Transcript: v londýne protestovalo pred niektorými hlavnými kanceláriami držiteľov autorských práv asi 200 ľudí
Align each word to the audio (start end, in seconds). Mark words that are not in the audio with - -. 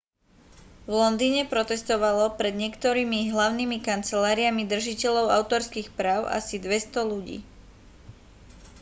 v 0.89 0.97
londýne 1.01 1.41
protestovalo 1.53 2.25
pred 2.39 2.53
niektorými 2.63 3.19
hlavnými 3.35 3.77
kanceláriami 3.89 4.63
držiteľov 4.73 5.25
autorských 5.39 5.87
práv 5.99 6.21
asi 6.39 6.55
200 6.65 7.05
ľudí 7.13 7.37